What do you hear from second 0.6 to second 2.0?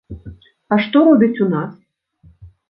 А што робяць у нас?